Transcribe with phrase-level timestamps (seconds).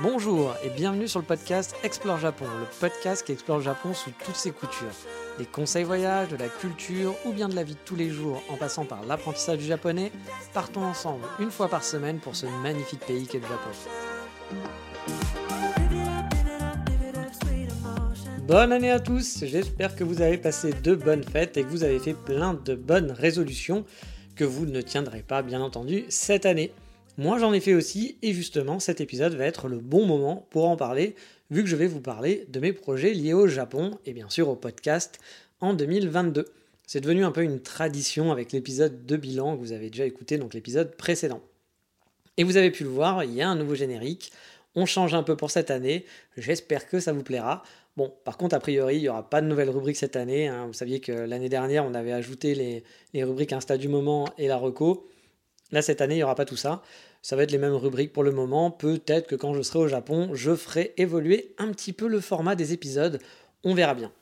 [0.00, 4.10] Bonjour et bienvenue sur le podcast Explore Japon, le podcast qui explore le Japon sous
[4.24, 4.86] toutes ses coutures.
[5.38, 8.42] Des conseils voyages, de la culture ou bien de la vie de tous les jours
[8.50, 10.12] en passant par l'apprentissage du japonais,
[10.52, 13.70] partons ensemble une fois par semaine pour ce magnifique pays qu'est le Japon.
[18.46, 21.84] Bonne année à tous, j'espère que vous avez passé de bonnes fêtes et que vous
[21.84, 23.84] avez fait plein de bonnes résolutions
[24.36, 26.72] que vous ne tiendrez pas bien entendu cette année.
[27.16, 30.68] Moi j'en ai fait aussi et justement cet épisode va être le bon moment pour
[30.68, 31.14] en parler
[31.50, 34.48] vu que je vais vous parler de mes projets liés au Japon et bien sûr
[34.48, 35.20] au podcast
[35.60, 36.46] en 2022.
[36.88, 40.38] C'est devenu un peu une tradition avec l'épisode de bilan que vous avez déjà écouté,
[40.38, 41.40] donc l'épisode précédent.
[42.36, 44.32] Et vous avez pu le voir, il y a un nouveau générique,
[44.74, 46.04] on change un peu pour cette année,
[46.36, 47.62] j'espère que ça vous plaira.
[47.96, 50.48] Bon, par contre, a priori, il n'y aura pas de nouvelles rubriques cette année.
[50.48, 50.66] Hein.
[50.66, 54.48] Vous saviez que l'année dernière, on avait ajouté les, les rubriques Insta du moment et
[54.48, 55.08] la reco.
[55.72, 56.82] Là, cette année, il n'y aura pas tout ça.
[57.22, 58.70] Ça va être les mêmes rubriques pour le moment.
[58.70, 62.54] Peut-être que quand je serai au Japon, je ferai évoluer un petit peu le format
[62.54, 63.18] des épisodes.
[63.64, 64.12] On verra bien.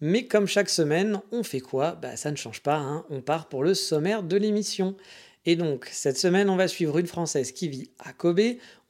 [0.00, 1.92] Mais comme chaque semaine, on fait quoi?
[1.92, 2.76] Bah, Ça ne change pas.
[2.76, 3.04] Hein.
[3.10, 4.96] On part pour le sommaire de l'émission.
[5.46, 8.40] Et donc, cette semaine, on va suivre une Française qui vit à Kobe.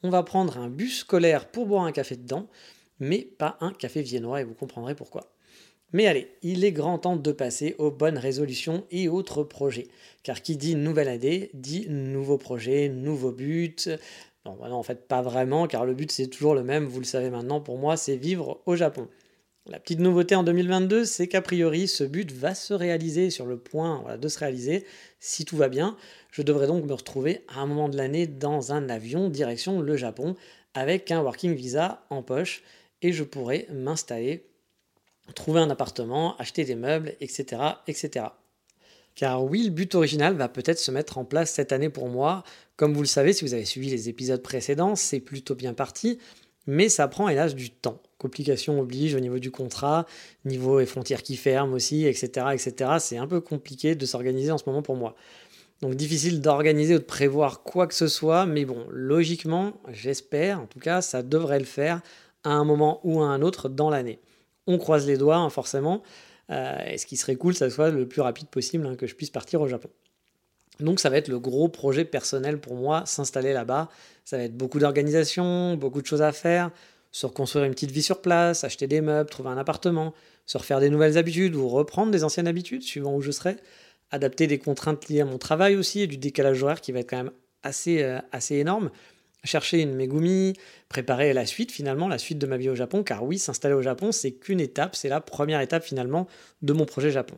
[0.03, 2.49] On va prendre un bus scolaire pour boire un café dedans,
[2.99, 5.33] mais pas un café viennois, et vous comprendrez pourquoi.
[5.93, 9.89] Mais allez, il est grand temps de passer aux bonnes résolutions et autres projets.
[10.23, 13.91] Car qui dit nouvelle année dit nouveau projet, nouveau but.
[14.47, 17.05] Non, bah en fait, pas vraiment, car le but c'est toujours le même, vous le
[17.05, 19.09] savez maintenant, pour moi, c'est vivre au Japon.
[19.67, 23.59] La petite nouveauté en 2022, c'est qu'a priori, ce but va se réaliser sur le
[23.59, 24.87] point de se réaliser.
[25.19, 25.97] Si tout va bien,
[26.33, 29.97] je devrais donc me retrouver à un moment de l'année dans un avion direction le
[29.97, 30.35] Japon
[30.73, 32.63] avec un working visa en poche
[33.03, 34.50] et je pourrais m'installer
[35.35, 38.27] trouver un appartement, acheter des meubles, etc., etc.
[39.15, 42.45] Car oui, le but original va peut-être se mettre en place cette année pour moi.
[42.77, 46.19] Comme vous le savez, si vous avez suivi les épisodes précédents, c'est plutôt bien parti,
[46.67, 48.01] mais ça prend hélas du temps.
[48.19, 50.07] Complications oblige au niveau du contrat,
[50.45, 52.93] niveau et frontières qui ferment aussi, etc., etc.
[52.99, 55.17] C'est un peu compliqué de s'organiser en ce moment pour moi.
[55.83, 60.67] Donc difficile d'organiser ou de prévoir quoi que ce soit, mais bon, logiquement, j'espère, en
[60.67, 62.03] tout cas, ça devrait le faire
[62.45, 64.21] à un moment ou à un autre dans l'année
[64.67, 66.03] on croise les doigts, hein, forcément.
[66.51, 69.15] Euh, et ce qui serait cool, ça soit le plus rapide possible hein, que je
[69.15, 69.89] puisse partir au Japon.
[70.81, 73.89] Donc ça va être le gros projet personnel pour moi, s'installer là-bas.
[74.25, 76.71] Ça va être beaucoup d'organisation, beaucoup de choses à faire,
[77.13, 80.15] se reconstruire une petite vie sur place, acheter des meubles, trouver un appartement,
[80.47, 83.57] se refaire des nouvelles habitudes ou reprendre des anciennes habitudes suivant où je serai,
[84.11, 87.11] adapter des contraintes liées à mon travail aussi et du décalage horaire qui va être
[87.11, 87.33] quand même
[87.63, 88.91] assez, euh, assez énorme
[89.45, 90.55] chercher une Megumi,
[90.89, 93.83] préparer la suite finalement, la suite de ma vie au Japon, car oui, s'installer au
[93.83, 96.27] Japon, c'est qu'une étape, c'est la première étape finalement
[96.63, 97.37] de mon projet Japon.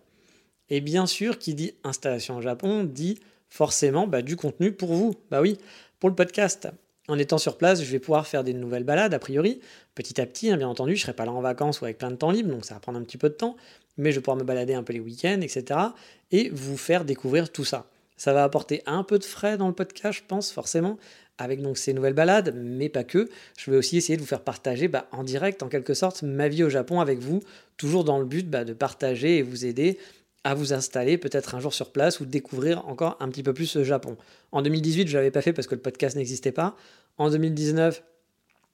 [0.69, 3.19] Et bien sûr, qui dit installation au Japon dit
[3.49, 5.15] forcément bah, du contenu pour vous.
[5.31, 5.59] Bah oui,
[6.01, 6.69] pour le podcast.
[7.09, 9.61] En étant sur place, je vais pouvoir faire des nouvelles balades, a priori.
[9.95, 11.99] Petit à petit, hein, bien entendu, je ne serai pas là en vacances ou avec
[11.99, 13.57] plein de temps libre, donc ça va prendre un petit peu de temps,
[13.99, 15.81] mais je vais pouvoir me balader un peu les week-ends, etc.
[16.31, 17.91] Et vous faire découvrir tout ça.
[18.17, 20.97] Ça va apporter un peu de frais dans le podcast, je pense, forcément,
[21.43, 23.29] avec donc ces nouvelles balades, mais pas que.
[23.59, 26.49] Je vais aussi essayer de vous faire partager bah, en direct, en quelque sorte, ma
[26.49, 27.43] vie au Japon avec vous,
[27.77, 29.99] toujours dans le but bah, de partager et vous aider
[30.45, 33.77] à vous installer peut-être un jour sur place ou découvrir encore un petit peu plus
[33.77, 34.17] le Japon.
[34.51, 36.77] En 2018, je l'avais pas fait parce que le podcast n'existait pas.
[37.17, 38.03] En 2019,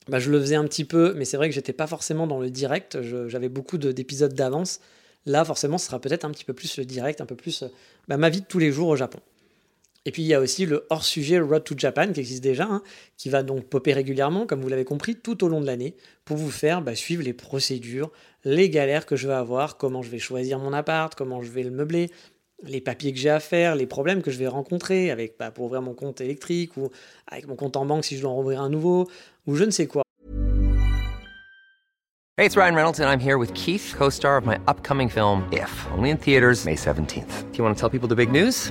[0.09, 2.41] bah, je le faisais un petit peu, mais c'est vrai que j'étais pas forcément dans
[2.41, 2.99] le direct.
[3.03, 4.81] J'avais beaucoup d'épisodes d'avance.
[5.27, 7.65] Là, forcément, ce sera peut-être un petit peu plus le direct, un peu plus
[8.09, 9.19] ma vie de tous les jours au Japon.
[10.05, 12.83] Et puis il y a aussi le hors-sujet Road to Japan qui existe déjà, hein,
[13.17, 16.37] qui va donc popper régulièrement, comme vous l'avez compris, tout au long de l'année, pour
[16.37, 18.11] vous faire bah, suivre les procédures,
[18.45, 21.63] les galères que je vais avoir, comment je vais choisir mon appart, comment je vais
[21.63, 22.11] le meubler,
[22.63, 25.67] les papiers que j'ai à faire, les problèmes que je vais rencontrer avec, bah, pour
[25.67, 26.91] ouvrir mon compte électrique ou
[27.27, 29.09] avec mon compte en banque si je dois en ouvrir un nouveau,
[29.47, 30.03] ou je ne sais quoi.
[32.39, 35.87] Hey, it's Ryan Reynolds and I'm here with Keith, co-star of my upcoming film If,
[35.91, 37.51] only in theaters May 17th.
[37.51, 38.71] Do you want to tell people the big news?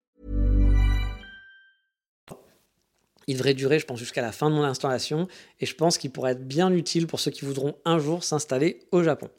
[3.31, 5.29] Il devrait durer, je pense, jusqu'à la fin de mon installation
[5.61, 8.79] et je pense qu'il pourrait être bien utile pour ceux qui voudront un jour s'installer
[8.91, 9.29] au Japon.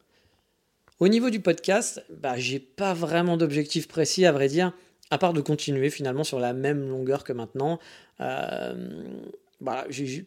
[0.99, 4.73] Au niveau du podcast, bah, j'ai pas vraiment d'objectif précis à vrai dire,
[5.11, 7.79] à part de continuer finalement sur la même longueur que maintenant.
[8.23, 9.03] Euh,
[9.61, 9.85] bah,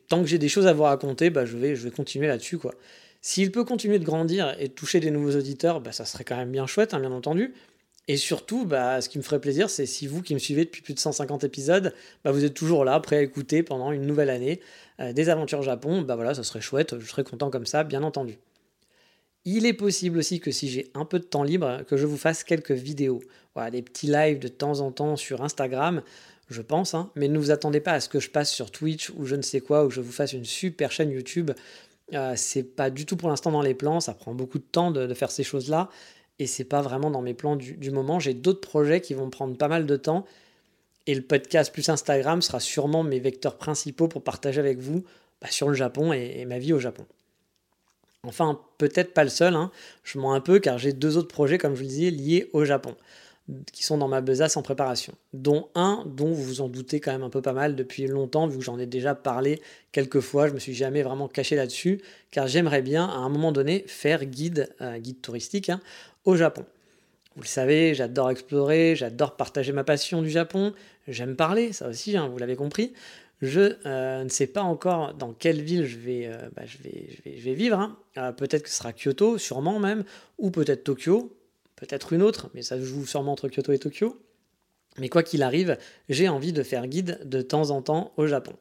[0.09, 2.59] tant que j'ai des choses à vous raconter, bah, je, vais, je vais continuer là-dessus.
[2.59, 2.75] quoi.
[3.19, 6.37] S'il peut continuer de grandir et de toucher des nouveaux auditeurs, bah, ça serait quand
[6.37, 7.55] même bien chouette, hein, bien entendu.
[8.07, 10.81] Et surtout, bah, ce qui me ferait plaisir, c'est si vous qui me suivez depuis
[10.81, 11.93] plus de 150 épisodes,
[12.23, 14.61] bah, vous êtes toujours là, prêt à écouter pendant une nouvelle année
[14.99, 18.03] euh, des aventures Japon, bah voilà, ça serait chouette, je serais content comme ça, bien
[18.03, 18.37] entendu.
[19.43, 22.17] Il est possible aussi que si j'ai un peu de temps libre, que je vous
[22.17, 23.21] fasse quelques vidéos.
[23.55, 26.01] Voilà, des petits lives de temps en temps sur Instagram,
[26.49, 27.11] je pense, hein.
[27.15, 29.41] mais ne vous attendez pas à ce que je passe sur Twitch ou je ne
[29.41, 31.51] sais quoi, ou je vous fasse une super chaîne YouTube.
[32.13, 34.91] Euh, c'est pas du tout pour l'instant dans les plans, ça prend beaucoup de temps
[34.91, 35.89] de faire ces choses-là
[36.39, 38.19] et c'est pas vraiment dans mes plans du, moment.
[38.19, 40.25] J'ai d'autres projets qui vont prendre pas mal de temps
[41.07, 45.03] et le podcast plus Instagram sera sûrement mes vecteurs principaux pour partager avec vous
[45.41, 47.05] bah, sur le Japon et, ma vie au Japon.
[48.23, 49.71] Enfin, peut-être pas le seul, hein.
[50.03, 52.49] je mens un peu car j'ai deux autres projets, comme je vous le disais, liés
[52.53, 52.95] au Japon,
[53.71, 55.13] qui sont dans ma besace en préparation.
[55.33, 58.47] Dont un dont vous vous en doutez quand même un peu pas mal depuis longtemps,
[58.47, 59.61] vu que j'en ai déjà parlé
[59.91, 62.01] quelques fois, je me suis jamais vraiment caché là-dessus,
[62.31, 65.79] car j'aimerais bien à un moment donné faire guide, euh, guide touristique, hein,
[66.33, 66.65] Japon.
[67.35, 70.73] Vous le savez, j'adore explorer, j'adore partager ma passion du Japon,
[71.07, 72.93] j'aime parler, ça aussi, hein, vous l'avez compris.
[73.41, 76.31] Je euh, ne sais pas encore dans quelle ville je vais,
[77.35, 77.95] vivre.
[78.37, 80.05] Peut-être que ce sera Kyoto, sûrement même,
[80.37, 81.37] ou peut-être Tokyo,
[81.75, 84.17] peut-être une autre, mais ça joue sûrement entre Kyoto et Tokyo.
[84.97, 88.53] Mais quoi qu'il arrive, j'ai envie de faire guide de temps en temps au Japon.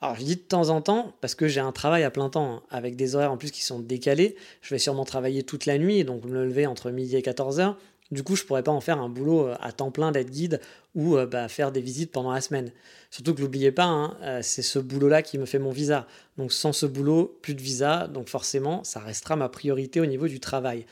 [0.00, 2.56] Alors je dis de temps en temps parce que j'ai un travail à plein temps
[2.56, 4.36] hein, avec des horaires en plus qui sont décalés.
[4.60, 7.76] Je vais sûrement travailler toute la nuit, donc me lever entre midi et 14h.
[8.12, 10.60] Du coup, je pourrais pas en faire un boulot euh, à temps plein d'être guide
[10.94, 12.70] ou euh, bah, faire des visites pendant la semaine.
[13.10, 16.06] Surtout que n'oubliez pas, hein, euh, c'est ce boulot-là qui me fait mon visa.
[16.36, 18.06] Donc sans ce boulot, plus de visa.
[18.06, 20.86] Donc forcément, ça restera ma priorité au niveau du travail.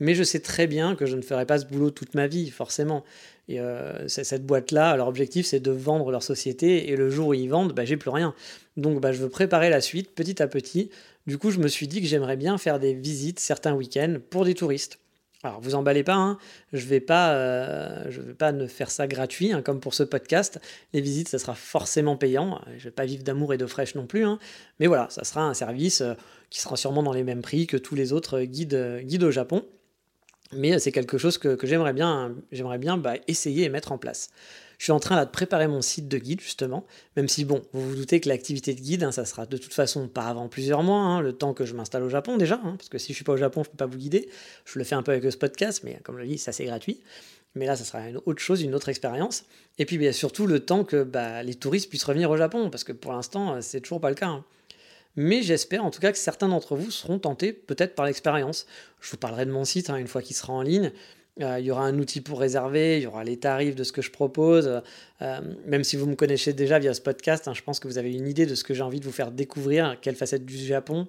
[0.00, 2.50] Mais je sais très bien que je ne ferai pas ce boulot toute ma vie,
[2.50, 3.04] forcément.
[3.48, 6.90] Et euh, cette boîte-là, leur objectif, c'est de vendre leur société.
[6.90, 8.34] Et le jour où ils vendent, bah, j'ai plus rien.
[8.76, 10.90] Donc, bah, je veux préparer la suite petit à petit.
[11.26, 14.44] Du coup, je me suis dit que j'aimerais bien faire des visites certains week-ends pour
[14.44, 14.98] des touristes.
[15.42, 16.38] Alors, vous emballez pas, hein.
[16.74, 20.60] je vais pas, euh, vais pas ne faire ça gratuit, hein, comme pour ce podcast.
[20.92, 22.60] Les visites, ça sera forcément payant.
[22.76, 24.38] Je vais pas vivre d'amour et de fraîche non plus, hein.
[24.80, 26.12] mais voilà, ça sera un service euh,
[26.50, 29.64] qui sera sûrement dans les mêmes prix que tous les autres guides, guides au Japon.
[30.52, 34.30] Mais c'est quelque chose que, j'aimerais bien, j'aimerais bien bah, essayer et mettre en place.
[34.78, 37.90] Je suis en train de préparer mon site de guide justement, même si bon, vous
[37.90, 40.82] vous doutez que l'activité de guide, hein, ça sera de toute façon pas avant plusieurs
[40.82, 43.16] mois, hein, le temps que je m'installe au Japon déjà, hein, parce que si je
[43.16, 44.28] suis pas au Japon, je peux pas vous guider.
[44.64, 46.64] Je le fais un peu avec ce podcast, mais comme je le dis, ça c'est
[46.64, 47.00] gratuit.
[47.54, 49.44] Mais là, ça sera une autre chose, une autre expérience.
[49.78, 52.84] Et puis, bien surtout le temps que bah, les touristes puissent revenir au Japon, parce
[52.84, 54.42] que pour l'instant, c'est toujours pas le cas.
[55.16, 58.66] Mais j'espère en tout cas que certains d'entre vous seront tentés peut-être par l'expérience.
[59.00, 60.92] Je vous parlerai de mon site hein, une fois qu'il sera en ligne.
[61.40, 63.92] Euh, il y aura un outil pour réserver, il y aura les tarifs de ce
[63.92, 64.82] que je propose.
[65.22, 67.98] Euh, même si vous me connaissez déjà via ce podcast, hein, je pense que vous
[67.98, 70.56] avez une idée de ce que j'ai envie de vous faire découvrir, quelle facette du
[70.56, 71.08] Japon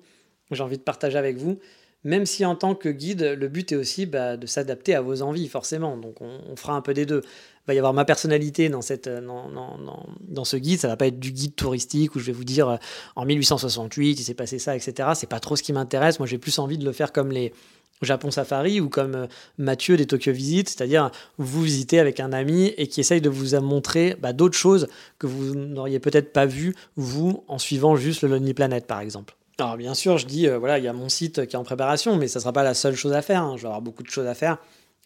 [0.55, 1.59] j'ai envie de partager avec vous.
[2.03, 5.21] Même si en tant que guide, le but est aussi bah, de s'adapter à vos
[5.21, 5.97] envies, forcément.
[5.97, 7.21] Donc on, fera un peu des deux.
[7.67, 10.79] Va y avoir ma personnalité dans, cette, euh, dans, ce guide.
[10.79, 12.77] Ça va pas être du guide touristique où je vais vous dire euh,
[13.15, 15.09] en 1868 il s'est passé ça, etc.
[15.15, 16.19] C'est pas trop ce qui m'intéresse.
[16.19, 17.53] Moi j'ai plus envie de le faire comme les
[18.01, 19.27] Japon Safari ou comme euh,
[19.59, 23.59] Mathieu des Tokyo Visit, c'est-à-dire vous visitez avec un ami et qui essaye de vous
[23.61, 24.87] montrer bah, d'autres choses
[25.19, 29.35] que vous n'auriez peut-être pas vues, vous, en suivant juste le Lonely Planet par exemple.
[29.59, 32.15] Alors bien sûr, je dis, voilà, il y a mon site qui est en préparation,
[32.15, 33.43] mais ça ne sera pas la seule chose à faire.
[33.43, 33.57] Hein.
[33.57, 34.57] Je vais avoir beaucoup de choses à faire.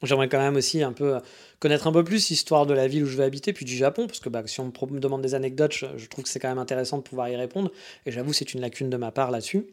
[0.04, 1.20] J'aimerais quand même aussi un peu euh,
[1.60, 4.08] connaître un peu plus l'histoire de la ville où je vais habiter, puis du Japon,
[4.08, 6.58] parce que bah, si on me demande des anecdotes, je trouve que c'est quand même
[6.58, 7.72] intéressant de pouvoir y répondre.
[8.06, 9.68] Et j'avoue, c'est une lacune de ma part là-dessus.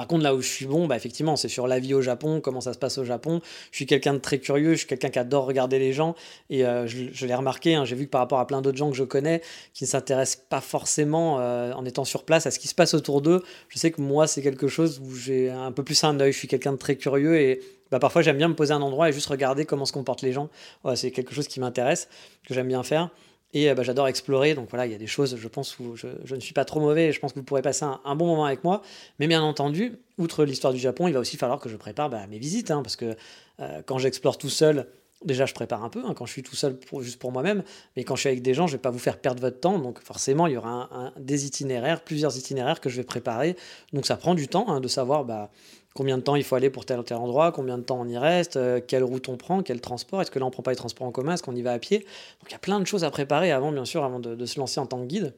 [0.00, 2.40] Par contre, là où je suis bon, bah, effectivement, c'est sur la vie au Japon,
[2.40, 3.42] comment ça se passe au Japon.
[3.70, 6.14] Je suis quelqu'un de très curieux, je suis quelqu'un qui adore regarder les gens.
[6.48, 8.90] Et euh, je, l'ai remarqué, hein, j'ai vu que par rapport à plein d'autres gens
[8.90, 9.42] que je connais,
[9.74, 12.94] qui ne s'intéressent pas forcément euh, en étant sur place à ce qui se passe
[12.94, 16.18] autour d'eux, je sais que moi, c'est quelque chose où j'ai un peu plus un
[16.18, 16.32] œil.
[16.32, 18.82] Je suis quelqu'un de très curieux et bah, parfois j'aime bien me poser à un
[18.82, 20.48] endroit et juste regarder comment se comportent les gens.
[20.94, 22.08] c'est quelque chose qui m'intéresse,
[22.48, 23.10] que j'aime bien faire.
[23.52, 25.96] Et euh, bah, j'adore explorer, donc voilà, il y a des choses, je pense, où
[25.96, 28.44] je, ne suis pas trop mauvais je pense que vous pourrez passer un, bon moment
[28.44, 28.82] avec moi.
[29.18, 32.26] Mais bien entendu, outre l'histoire du Japon, il va aussi falloir que je prépare bah,
[32.28, 33.16] mes visites, hein, parce que
[33.60, 34.86] euh, quand j'explore tout seul,
[35.24, 37.64] déjà je prépare un peu, hein, quand je suis tout seul juste pour moi-même,
[37.96, 39.60] mais quand je suis avec des gens, je ne vais pas vous faire perdre votre
[39.60, 43.56] temps, donc forcément, il y aura des itinéraires, plusieurs itinéraires que je vais préparer.
[43.92, 45.24] Donc ça prend du temps hein, de savoir...
[45.24, 45.50] Bah,
[45.94, 48.08] combien de temps il faut aller pour tel ou tel endroit, combien de temps on
[48.08, 50.70] y reste, euh, quelle route on prend, quel transport, est-ce que là on prend pas
[50.70, 51.98] les transports en commun, est-ce qu'on y va à pied.
[51.98, 54.58] Donc il y a plein de choses à préparer avant, bien sûr, avant de, se
[54.58, 55.34] lancer en tant que guide.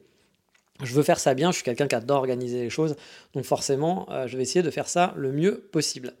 [0.83, 2.95] Je veux faire ça bien, je suis quelqu'un qui adore organiser les choses,
[3.33, 6.13] donc forcément, euh, je vais essayer de faire ça le mieux possible.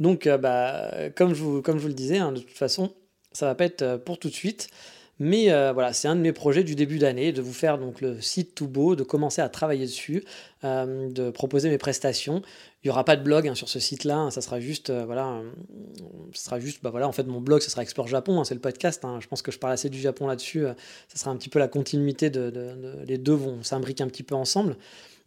[0.00, 2.92] Donc, euh, bah, comme, je vous, comme je vous le disais, hein, de toute façon,
[3.32, 4.68] ça va pas être pour tout de suite.
[5.18, 8.00] Mais euh, voilà, c'est un de mes projets du début d'année, de vous faire donc
[8.00, 10.24] le site tout beau, de commencer à travailler dessus,
[10.64, 12.42] euh, de proposer mes prestations.
[12.82, 15.04] Il n'y aura pas de blog hein, sur ce site-là, hein, ça sera juste, euh,
[15.04, 15.40] voilà,
[16.32, 18.54] ça sera juste, bah voilà, en fait mon blog, ce sera Explore Japon, hein, c'est
[18.54, 19.06] le podcast.
[19.20, 20.64] je pense que je parle assez du Japon là-dessus.
[21.08, 24.34] ça sera un petit peu la continuité de, les deux vont s'imbriquer un petit peu
[24.34, 24.76] ensemble.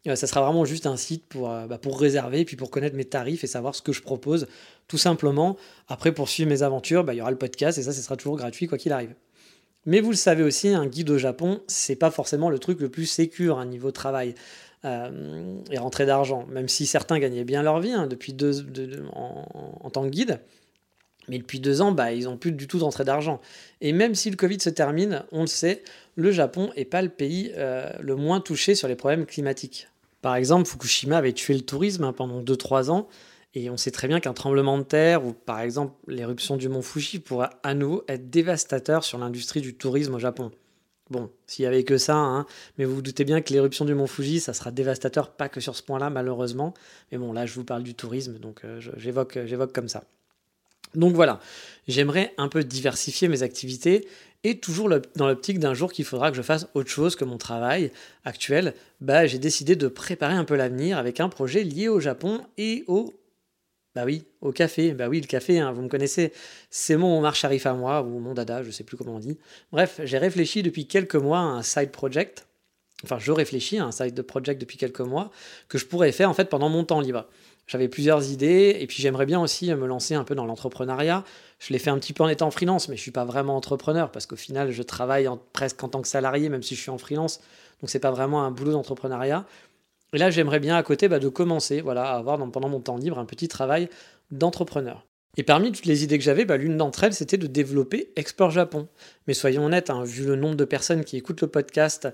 [0.06, 3.46] ça sera vraiment juste un site pour, bah, pour réserver, puis pour connaître mes tarifs
[3.46, 4.48] et savoir ce que je propose,
[4.90, 5.56] tout simplement.
[5.88, 8.18] Après, pour suivre mes aventures, bah, il y aura le podcast et ça, ce sera
[8.18, 9.14] toujours gratuit quoi qu'il arrive.
[9.86, 12.90] Mais vous le savez aussi, un guide au Japon, c'est pas forcément le truc le
[12.90, 14.34] plus sécur à un niveau travail
[14.84, 16.46] euh, et rentrée d'argent.
[16.50, 18.10] Même si certains gagnaient bien leur vie hein,
[19.14, 20.40] en, tant que guide,
[21.28, 23.42] mais depuis deux ans, bah, ils n'ont plus du tout d'entrée d'argent.
[23.82, 25.84] Et même si le Covid se termine, on le sait,
[26.16, 29.88] le Japon n'est pas le pays euh, le moins touché sur les problèmes climatiques.
[30.22, 33.08] Par exemple, Fukushima avait tué le tourisme hein, pendant 2-3 ans.
[33.56, 36.82] Et on sait très bien qu'un tremblement de terre ou par exemple l'éruption du mont
[36.82, 40.52] Fuji pourra à nouveau être dévastateur sur l'industrie du tourisme au Japon.
[41.10, 42.46] Bon, s'il y avait que ça, hein,
[42.78, 45.62] mais vous vous doutez bien que l'éruption du mont Fuji, ça sera dévastateur, pas que
[45.62, 46.74] sur ce point-là, malheureusement.
[47.12, 50.04] Mais bon, là, je vous parle du tourisme, donc euh, j'évoque, j'évoque comme ça.
[50.96, 51.40] Donc voilà,
[51.88, 54.08] j'aimerais un peu diversifier mes activités
[54.44, 57.38] et toujours dans l'optique d'un jour qu'il faudra que je fasse autre chose que mon
[57.38, 57.92] travail
[58.24, 62.42] actuel, bah, j'ai décidé de préparer un peu l'avenir avec un projet lié au Japon
[62.58, 63.14] et au
[63.96, 64.94] bah oui, au café.
[64.94, 66.34] Bah oui, le café, hein, vous me connaissez,
[66.70, 69.38] c'est mon marche à moi, ou mon dada, je sais plus comment on dit.
[69.72, 72.46] Bref, j'ai réfléchi depuis quelques mois à un side project.
[73.04, 75.32] Enfin, je réfléchis à un side project depuis quelques mois
[75.70, 77.28] que je pourrais faire en fait pendant mon temps libre.
[77.68, 81.24] J'avais plusieurs idées et puis j'aimerais bien aussi me lancer un peu dans l'entrepreneuriat.
[81.60, 84.12] Je l'ai fait un petit peu en étant freelance, mais je suis pas vraiment entrepreneur
[84.12, 86.98] parce qu'au final, je travaille presque en tant que salarié, même si je suis en
[86.98, 87.40] freelance.
[87.82, 89.46] Donc c'est pas vraiment un boulot d'entrepreneuriat.
[90.16, 92.96] Et là, j'aimerais bien à côté bah, de commencer voilà, à avoir pendant mon temps
[92.96, 93.90] libre un petit travail
[94.32, 95.06] d'entrepreneur.
[95.36, 98.52] Et parmi toutes les idées que j'avais, bah, l'une d'entre elles, c'était de développer Explore
[98.52, 98.88] Japon.
[99.28, 102.08] Mais soyons honnêtes, hein, vu le nombre de personnes qui écoutent le podcast,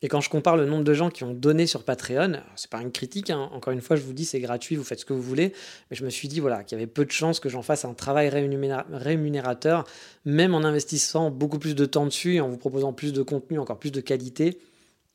[0.00, 2.80] et quand je compare le nombre de gens qui ont donné sur Patreon, c'est pas
[2.80, 5.12] une critique, hein, encore une fois, je vous dis, c'est gratuit, vous faites ce que
[5.12, 5.52] vous voulez,
[5.90, 7.84] mais je me suis dit voilà, qu'il y avait peu de chances que j'en fasse
[7.84, 9.84] un travail rémunérateur,
[10.24, 13.60] même en investissant beaucoup plus de temps dessus et en vous proposant plus de contenu,
[13.60, 14.58] encore plus de qualité.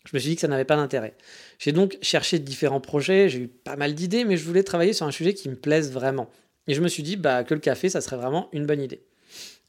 [0.07, 1.15] Je me suis dit que ça n'avait pas d'intérêt.
[1.59, 5.05] J'ai donc cherché différents projets, j'ai eu pas mal d'idées, mais je voulais travailler sur
[5.05, 6.29] un sujet qui me plaise vraiment.
[6.67, 9.01] Et je me suis dit bah, que le café, ça serait vraiment une bonne idée.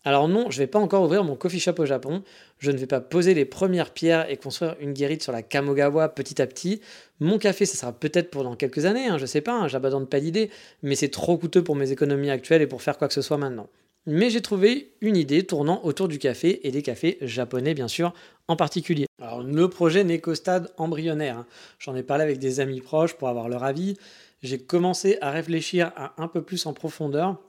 [0.05, 2.23] Alors non, je ne vais pas encore ouvrir mon coffee shop au Japon,
[2.61, 6.09] je ne vais pas poser les premières pierres et construire une guérite sur la Kamogawa
[6.09, 6.81] petit à petit.
[7.19, 10.07] Mon café, ça sera peut-être pour dans quelques années, hein, je sais pas, hein, j'abandonne
[10.07, 10.51] pas d'idée,
[10.83, 13.39] mais c'est trop coûteux pour mes économies actuelles et pour faire quoi que ce soit
[13.39, 13.69] maintenant
[14.07, 18.15] mais j'ai trouvé une idée tournant autour du café et des cafés japonais bien sûr
[18.49, 19.07] en particulier.
[19.21, 21.47] Alors le projet n'est qu'au stade embryonnaire, hein.
[21.79, 23.97] j'en ai parlé avec des amis proches pour avoir leur avis,
[24.43, 27.41] j'ai commencé à réfléchir un peu plus en profondeur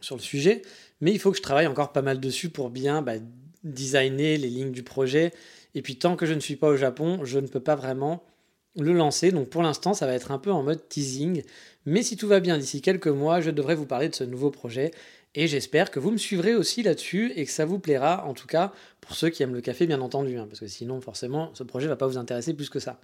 [0.00, 0.62] sur le sujet,
[1.00, 3.14] mais il faut que je travaille encore pas mal dessus pour bien bah,
[3.64, 5.32] designer les lignes du projet,
[5.74, 8.24] et puis tant que je ne suis pas au Japon, je ne peux pas vraiment
[8.76, 11.42] le lancer, donc pour l'instant ça va être un peu en mode teasing,
[11.84, 14.50] mais si tout va bien d'ici quelques mois, je devrais vous parler de ce nouveau
[14.50, 14.92] projet
[15.34, 18.46] et j'espère que vous me suivrez aussi là-dessus et que ça vous plaira, en tout
[18.46, 21.62] cas pour ceux qui aiment le café, bien entendu, hein, parce que sinon, forcément, ce
[21.62, 23.00] projet ne va pas vous intéresser plus que ça.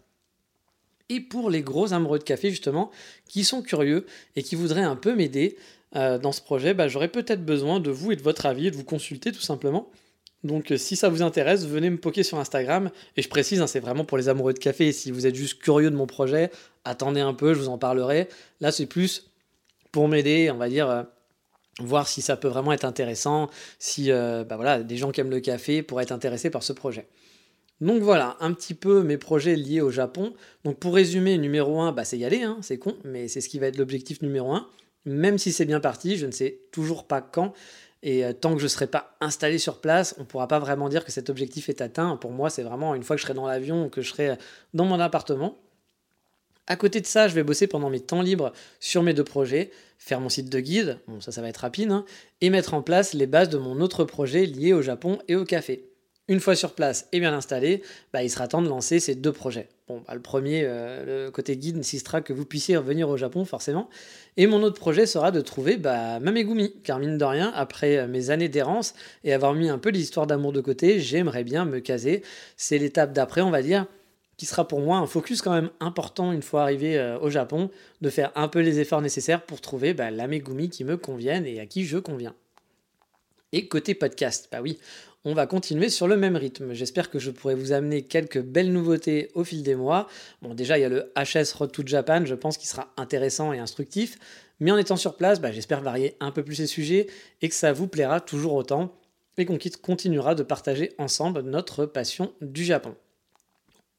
[1.09, 2.91] Et pour les gros amoureux de café, justement,
[3.29, 4.05] qui sont curieux
[4.37, 5.57] et qui voudraient un peu m'aider
[5.97, 8.71] euh, dans ce projet, bah, j'aurais peut-être besoin de vous et de votre avis et
[8.71, 9.91] de vous consulter tout simplement.
[10.45, 12.91] Donc euh, si ça vous intéresse, venez me poker sur Instagram.
[13.17, 14.93] Et je précise, hein, c'est vraiment pour les amoureux de café.
[14.93, 16.51] si vous êtes juste curieux de mon projet,
[16.85, 18.29] attendez un peu, je vous en parlerai.
[18.61, 19.31] Là, c'est plus
[19.91, 21.03] pour m'aider, on va dire, euh,
[21.79, 25.31] voir si ça peut vraiment être intéressant, si euh, bah voilà, des gens qui aiment
[25.31, 27.07] le café pourraient être intéressés par ce projet.
[27.81, 30.35] Donc voilà, un petit peu mes projets liés au Japon.
[30.65, 33.49] Donc pour résumer, numéro 1, bah c'est y aller, hein, c'est con, mais c'est ce
[33.49, 34.67] qui va être l'objectif numéro 1.
[35.05, 37.53] Même si c'est bien parti, je ne sais toujours pas quand.
[38.03, 40.59] Et euh, tant que je ne serai pas installé sur place, on ne pourra pas
[40.59, 42.17] vraiment dire que cet objectif est atteint.
[42.17, 44.37] Pour moi, c'est vraiment une fois que je serai dans l'avion que je serai
[44.75, 45.57] dans mon appartement.
[46.67, 49.71] À côté de ça, je vais bosser pendant mes temps libres sur mes deux projets,
[49.99, 52.05] faire mon site de guide, ça va être rapide, hein,
[52.41, 55.45] et mettre en place les bases de mon autre projet lié au Japon et au
[55.45, 55.85] café.
[56.29, 59.33] Une fois sur place et bien installé, bah, il sera temps de lancer ces deux
[59.33, 59.71] projets.
[59.89, 63.47] Bon, bah, le premier, euh, le côté guide, n'insistera que vous puissiez revenir au Japon,
[63.47, 63.89] forcément.
[64.37, 67.97] Et mon autre projet sera de trouver bah, ma Megumi, car mine de rien, après
[67.97, 71.65] euh, mes années d'errance et avoir mis un peu l'histoire d'amour de côté, j'aimerais bien
[71.65, 72.23] me caser.
[72.59, 73.87] C'est l'étape d'après, on va dire,
[74.39, 77.71] qui sera pour moi un focus quand même important une fois arrivé euh, au Japon,
[78.01, 81.45] de faire un peu les efforts nécessaires pour trouver bah, la Megumi qui me convienne
[81.45, 82.35] et à qui je conviens.
[83.53, 84.79] Et côté podcast, bah oui,
[85.25, 86.73] on va continuer sur le même rythme.
[86.73, 90.07] J'espère que je pourrai vous amener quelques belles nouveautés au fil des mois.
[90.41, 93.53] Bon, déjà, il y a le HS Road to Japan, je pense qu'il sera intéressant
[93.53, 94.19] et instructif.
[94.61, 97.09] Mais en étant sur place, bah, j'espère varier un peu plus les sujets
[97.43, 98.95] et que ça vous plaira toujours autant.
[99.37, 102.97] et qu'on continuera de partager ensemble notre passion du Japon.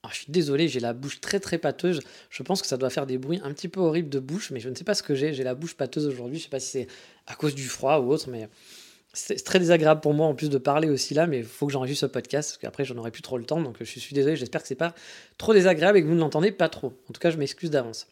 [0.04, 2.00] Alors, je suis désolé, j'ai la bouche très très pâteuse.
[2.30, 4.60] Je pense que ça doit faire des bruits un petit peu horribles de bouche, mais
[4.60, 5.34] je ne sais pas ce que j'ai.
[5.34, 6.38] J'ai la bouche pâteuse aujourd'hui.
[6.38, 6.88] Je ne sais pas si c'est
[7.28, 8.48] à cause du froid ou autre, mais
[9.14, 11.74] c'est très désagréable pour moi en plus de parler aussi là, mais il faut que
[11.74, 13.62] j'enregistre ce podcast parce qu'après j'en aurai plus trop le temps.
[13.62, 14.94] Donc je suis désolé, j'espère que c'est pas
[15.38, 16.94] trop désagréable et que vous ne l'entendez pas trop.
[17.10, 18.08] En tout cas, je m'excuse d'avance.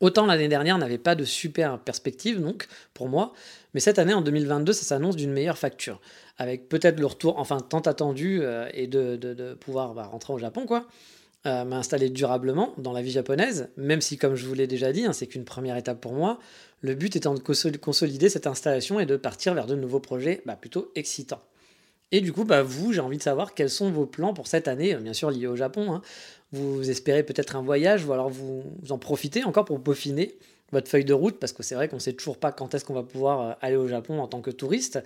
[0.00, 3.32] Autant l'année dernière n'avait pas de super perspective, donc pour moi,
[3.72, 6.00] mais cette année en 2022, ça s'annonce d'une meilleure facture,
[6.36, 10.66] avec peut-être le retour, enfin tant attendu, euh, et de, pouvoir bah, rentrer au Japon,
[10.66, 10.86] quoi,
[11.46, 15.06] euh, m'installer durablement dans la vie japonaise, même si, comme je vous l'ai déjà dit,
[15.06, 16.40] hein, c'est qu'une première étape pour moi,
[16.82, 20.56] le but étant de consolider cette installation et de partir vers de nouveaux projets bah,
[20.56, 21.40] plutôt excitants.
[22.12, 24.68] Et du coup, bah, vous, j'ai envie de savoir quels sont vos plans pour cette
[24.68, 25.92] année, bien sûr liés au Japon.
[25.92, 26.02] Hein.
[26.52, 30.36] Vous espérez peut-être un voyage, ou alors vous, en profitez encore pour peaufiner
[30.72, 32.84] votre feuille de route, parce que c'est vrai qu'on ne sait toujours pas quand est-ce
[32.84, 35.00] qu'on va pouvoir euh, aller au Japon en tant que touriste.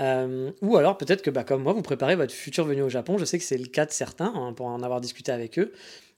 [0.00, 3.18] Euh, ou alors peut-être que, bah, comme moi, vous préparez votre future venue au Japon.
[3.18, 5.72] Je sais que c'est le cas de certains, hein, pour en avoir discuté avec eux.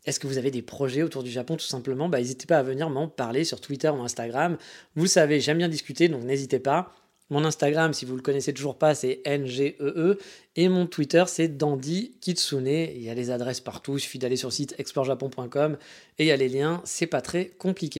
[0.06, 2.08] Est-ce que vous avez des projets autour du Japon tout simplement?
[2.08, 4.58] Bah, N'hésitez pas à venir m'en parler sur Twitter ou Instagram.
[4.96, 6.92] Vous savez, j'aime bien discuter, donc n'hésitez pas.
[7.30, 9.76] Mon Instagram, si vous le connaissez toujours pas, c'est NGEE.
[9.80, 10.18] E.
[10.56, 12.66] Et mon Twitter, c'est Dandy Kitsune.
[12.66, 13.96] Il y a les adresses partout.
[13.96, 15.78] Il suffit d'aller sur le site exploreJapon.com
[16.18, 16.82] et il y a les liens.
[16.84, 17.98] C'est pas très compliqué.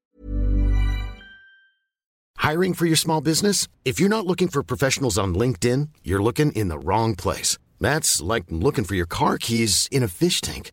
[2.43, 3.69] Hiring for your small business?
[3.87, 7.57] If you're not looking for professionals on LinkedIn, you're looking in the wrong place.
[7.81, 10.71] That's like looking for your car keys in a fish tank.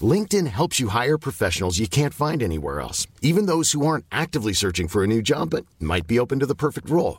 [0.00, 4.54] LinkedIn helps you hire professionals you can't find anywhere else, even those who aren't actively
[4.54, 7.18] searching for a new job but might be open to the perfect role.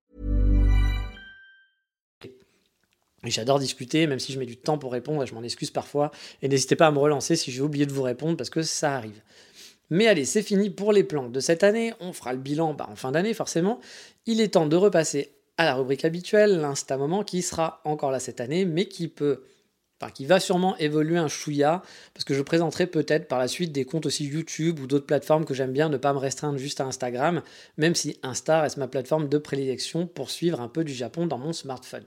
[3.23, 6.11] J'adore discuter, même si je mets du temps pour répondre, je m'en excuse parfois.
[6.41, 8.95] Et n'hésitez pas à me relancer si j'ai oublié de vous répondre, parce que ça
[8.95, 9.21] arrive.
[9.91, 11.93] Mais allez, c'est fini pour les plans de cette année.
[11.99, 13.79] On fera le bilan bah, en fin d'année, forcément.
[14.25, 18.19] Il est temps de repasser à la rubrique habituelle, l'insta moment, qui sera encore là
[18.19, 19.43] cette année, mais qui peut.
[20.01, 21.83] Enfin, qui va sûrement évoluer un chouïa,
[22.15, 25.45] parce que je présenterai peut-être par la suite des comptes aussi YouTube ou d'autres plateformes
[25.45, 27.43] que j'aime bien ne pas me restreindre juste à Instagram,
[27.77, 31.37] même si Insta reste ma plateforme de prédilection pour suivre un peu du Japon dans
[31.37, 32.05] mon smartphone.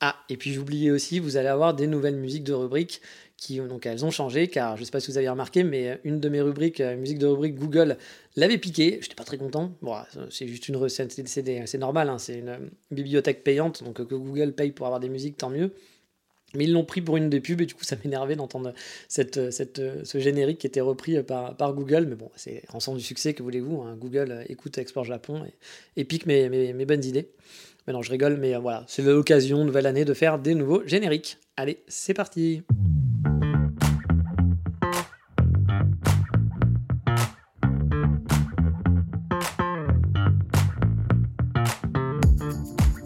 [0.00, 3.02] Ah, et puis j'oubliais aussi, vous allez avoir des nouvelles musiques de rubriques
[3.40, 5.98] qui donc elles ont changé car je ne sais pas si vous avez remarqué mais
[6.04, 7.96] une de mes rubriques euh, musique de rubrique Google
[8.36, 9.96] l'avait piqué j'étais pas très content bon
[10.28, 12.58] c'est juste une recette c'est normal hein, c'est une euh,
[12.90, 15.72] bibliothèque payante donc que Google paye pour avoir des musiques tant mieux
[16.54, 18.74] mais ils l'ont pris pour une des pubs et du coup ça m'énervait d'entendre
[19.08, 22.06] ce générique qui était repris par, Google.
[22.06, 23.82] Mais bon, c'est en sens du succès que voulez-vous.
[23.82, 23.96] Hein.
[23.96, 25.46] Google écoute Export Japon
[25.96, 27.28] et, pique mes bonnes idées.
[27.86, 30.82] Mais non, je rigole, mais euh, voilà, c'est l'occasion, nouvelle année, de faire des nouveaux
[30.86, 31.38] génériques.
[31.56, 32.62] Allez, c'est parti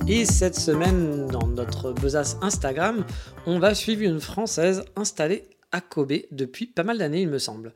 [0.07, 3.07] Et cette semaine, dans notre besace Instagram,
[3.47, 7.73] on va suivre une Française installée à Kobe depuis pas mal d'années, il me semble.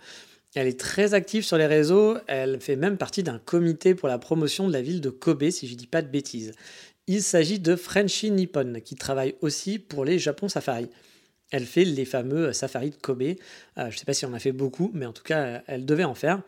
[0.55, 4.19] Elle est très active sur les réseaux, elle fait même partie d'un comité pour la
[4.19, 6.53] promotion de la ville de Kobe, si je dis pas de bêtises.
[7.07, 10.89] Il s'agit de Frenchy Nippon, qui travaille aussi pour les Japon Safari.
[11.51, 13.23] Elle fait les fameux safaris de Kobe.
[13.23, 13.37] Euh,
[13.77, 16.05] je ne sais pas si on a fait beaucoup, mais en tout cas, elle devait
[16.05, 16.43] en faire.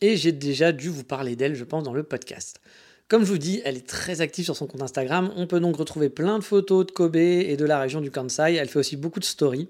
[0.00, 2.60] Et j'ai déjà dû vous parler d'elle, je pense, dans le podcast.
[3.08, 5.32] Comme je vous dis, elle est très active sur son compte Instagram.
[5.36, 8.54] On peut donc retrouver plein de photos de Kobe et de la région du Kansai.
[8.54, 9.68] Elle fait aussi beaucoup de stories.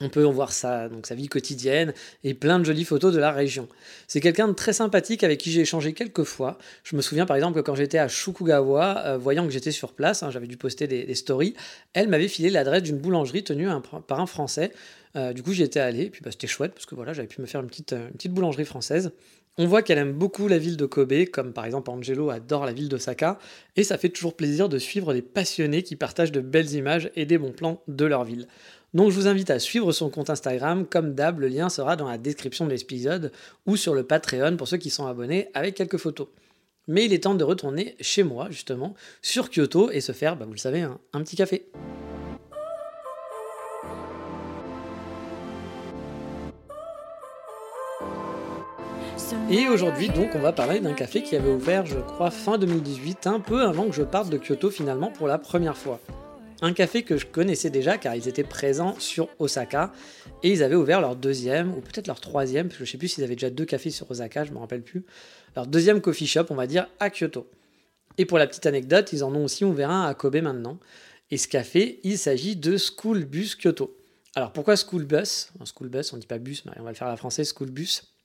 [0.00, 3.32] On peut en voir sa, sa vie quotidienne et plein de jolies photos de la
[3.32, 3.66] région.
[4.06, 6.58] C'est quelqu'un de très sympathique avec qui j'ai échangé quelques fois.
[6.84, 9.94] Je me souviens par exemple que quand j'étais à Shukugawa, euh, voyant que j'étais sur
[9.94, 11.54] place, hein, j'avais dû poster des, stories,
[11.94, 13.68] elle m'avait filé l'adresse d'une boulangerie tenue
[14.06, 14.70] par un Français.
[15.16, 17.28] Euh, du coup j'y étais allé, et puis bah, c'était chouette parce que voilà, j'avais
[17.28, 19.12] pu me faire une petite, euh, une petite boulangerie française.
[19.58, 22.74] On voit qu'elle aime beaucoup la ville de Kobe, comme par exemple Angelo adore la
[22.74, 23.38] ville d'Osaka,
[23.76, 27.24] et ça fait toujours plaisir de suivre des passionnés qui partagent de belles images et
[27.24, 28.48] des bons plans de leur ville.
[28.96, 30.86] Donc je vous invite à suivre son compte Instagram.
[30.86, 33.30] Comme d'hab, le lien sera dans la description de l'épisode
[33.66, 36.28] ou sur le Patreon pour ceux qui sont abonnés avec quelques photos.
[36.88, 40.46] Mais il est temps de retourner chez moi, justement, sur Kyoto et se faire, bah,
[40.46, 41.66] vous le savez, un petit café.
[49.50, 53.26] Et aujourd'hui, donc, on va parler d'un café qui avait ouvert, je crois, fin 2018,
[53.26, 56.00] un peu avant que je parte de Kyoto finalement pour la première fois.
[56.62, 59.92] Un café que je connaissais déjà car ils étaient présents sur Osaka
[60.42, 63.08] et ils avaient ouvert leur deuxième ou peut-être leur troisième, parce que je sais plus
[63.08, 65.04] s'ils avaient déjà deux cafés sur Osaka, je me rappelle plus,
[65.54, 67.46] leur deuxième coffee shop on va dire à Kyoto.
[68.18, 70.78] Et pour la petite anecdote, ils en ont aussi ouvert un à Kobe maintenant.
[71.30, 73.94] Et ce café, il s'agit de School Bus Kyoto.
[74.34, 75.50] Alors pourquoi School Bus?
[75.64, 77.70] School Bus, on dit pas bus, mais on va le faire à la française, School
[77.70, 78.15] Bus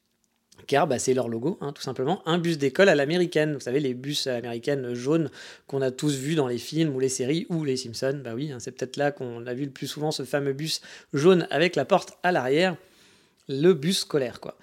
[0.67, 3.53] car bah, c'est leur logo, hein, tout simplement, un bus d'école à l'américaine.
[3.53, 5.29] Vous savez, les bus américaines jaunes
[5.67, 8.21] qu'on a tous vus dans les films ou les séries ou les Simpsons.
[8.23, 10.81] Bah oui, hein, c'est peut-être là qu'on a vu le plus souvent ce fameux bus
[11.13, 12.75] jaune avec la porte à l'arrière,
[13.47, 14.57] le bus scolaire, quoi.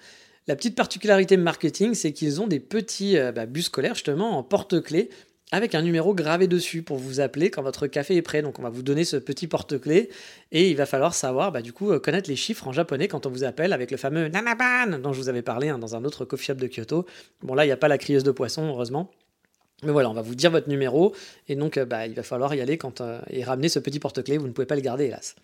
[0.47, 4.41] La petite particularité marketing, c'est qu'ils ont des petits euh, bah, bus scolaires justement en
[4.41, 5.11] porte-clés
[5.51, 8.41] avec un numéro gravé dessus pour vous appeler quand votre café est prêt.
[8.41, 10.09] Donc on va vous donner ce petit porte-clés
[10.51, 13.25] et il va falloir savoir, bah, du coup, euh, connaître les chiffres en japonais quand
[13.25, 16.03] on vous appelle avec le fameux Nanaban dont je vous avais parlé hein, dans un
[16.05, 17.05] autre coffee shop de Kyoto.
[17.41, 19.11] Bon là, il n'y a pas la crieuse de poisson, heureusement.
[19.83, 21.15] Mais voilà, on va vous dire votre numéro
[21.47, 24.37] et donc euh, bah, il va falloir y aller euh, et ramener ce petit porte-clés.
[24.37, 25.35] Vous ne pouvez pas le garder, hélas.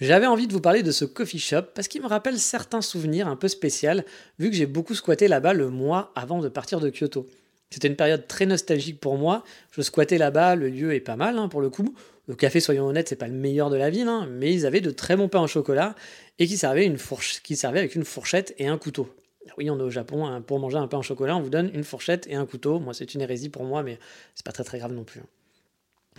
[0.00, 3.28] J'avais envie de vous parler de ce coffee shop parce qu'il me rappelle certains souvenirs
[3.28, 4.02] un peu spéciaux,
[4.38, 7.26] vu que j'ai beaucoup squatté là-bas le mois avant de partir de Kyoto.
[7.74, 9.42] C'était une période très nostalgique pour moi.
[9.72, 11.92] Je squattais là-bas, le lieu est pas mal hein, pour le coup.
[12.28, 14.80] Le café, soyons honnêtes, c'est pas le meilleur de la ville, hein, mais ils avaient
[14.80, 15.96] de très bons pains au chocolat
[16.38, 19.12] et qui servaient, avec une fourchette et un couteau.
[19.58, 21.68] Oui, on est au Japon, hein, pour manger un pain au chocolat, on vous donne
[21.74, 22.78] une fourchette et un couteau.
[22.78, 23.98] Moi, c'est une hérésie pour moi, mais
[24.36, 25.22] c'est pas très grave non plus.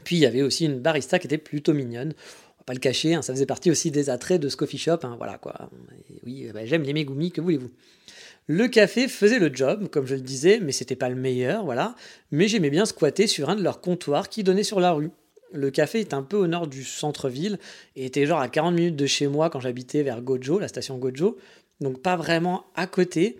[0.04, 2.10] Puis il y avait aussi une barista qui était plutôt mignonne.
[2.10, 5.00] On va pas le cacher, ça faisait partie aussi des attraits de ce coffee shop.
[5.18, 5.70] voilà quoi.
[6.26, 7.72] oui, bah, j'aime les Megumi, que voulez-vous
[8.48, 11.96] le café faisait le job, comme je le disais, mais c'était pas le meilleur, voilà.
[12.32, 15.10] Mais j'aimais bien squatter sur un de leurs comptoirs qui donnait sur la rue.
[15.52, 17.60] Le café est un peu au nord du centre-ville
[17.96, 20.98] et était genre à 40 minutes de chez moi quand j'habitais vers Gojo, la station
[20.98, 21.38] Gojo.
[21.82, 23.38] Donc pas vraiment à côté,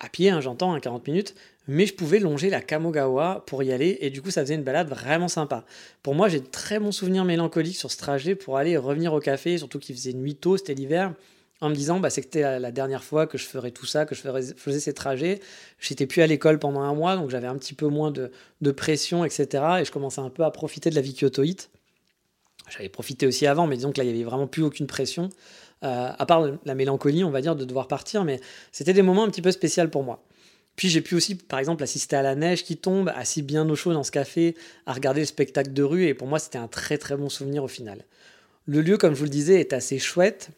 [0.00, 1.34] à pied, hein, j'entends, à 40 minutes,
[1.66, 4.62] mais je pouvais longer la Kamogawa pour y aller et du coup ça faisait une
[4.62, 5.64] balade vraiment sympa.
[6.02, 9.20] Pour moi j'ai de très bons souvenirs mélancoliques sur ce trajet pour aller revenir au
[9.20, 11.14] café, surtout qu'il faisait nuit tôt, c'était l'hiver
[11.60, 14.22] en me disant bah, c'était la, dernière fois que je ferais tout ça, que je
[14.56, 15.40] faisais ces trajets.
[15.78, 18.30] J'étais plus à l'école pendant un mois, donc j'avais un petit peu moins de,
[18.72, 19.64] pression, etc.
[19.80, 21.70] Et je commençais un peu à profiter de la vie kyotoïte.
[22.70, 25.28] J'avais profité aussi avant, mais disons que là, il n'y avait vraiment plus aucune pression,
[25.84, 28.24] euh, à part la mélancolie, on va dire, de devoir partir.
[28.24, 28.40] Mais
[28.72, 30.24] c'était des moments un petit peu spéciaux pour moi.
[30.76, 33.76] Puis j'ai pu aussi, par exemple, assister à la neige qui tombe, assis bien au
[33.76, 36.06] chaud dans ce café, à regarder le spectacle de rue.
[36.06, 38.04] Et pour moi, c'était un très très bon souvenir au final.
[38.66, 40.50] Le lieu, comme je vous le disais, est assez chouette.